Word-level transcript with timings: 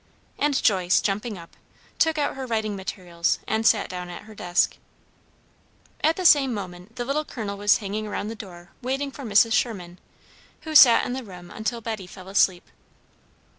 And 0.39 0.59
Joyce, 0.63 0.99
jumping 0.99 1.37
up, 1.37 1.55
took 1.99 2.17
out 2.17 2.35
her 2.35 2.47
writing 2.47 2.75
materials, 2.75 3.37
and 3.47 3.67
sat 3.67 3.87
down 3.87 4.09
at 4.09 4.23
her 4.23 4.33
desk. 4.33 4.77
At 6.03 6.15
the 6.15 6.25
same 6.25 6.55
moment 6.55 6.95
the 6.95 7.05
Little 7.05 7.23
Colonel 7.23 7.55
was 7.55 7.77
hanging 7.77 8.07
around 8.07 8.27
the 8.29 8.33
door 8.33 8.71
waiting 8.81 9.11
for 9.11 9.21
Mrs. 9.23 9.53
Sherman, 9.53 9.99
who 10.61 10.73
sat 10.73 11.05
in 11.05 11.13
the 11.13 11.23
room 11.23 11.51
until 11.51 11.81
Betty 11.81 12.07
fell 12.07 12.29
asleep. 12.29 12.67